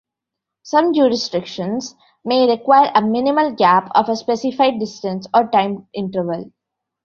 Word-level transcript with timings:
Some 0.63 0.95
jurisdictions 0.95 1.93
may 2.25 2.49
require 2.49 2.91
a 2.95 3.03
minimal 3.03 3.53
gap 3.53 3.91
of 3.93 4.09
a 4.09 4.15
specified 4.15 4.79
distance 4.79 5.27
or 5.31 5.47
time 5.47 5.89
interval. 5.93 6.51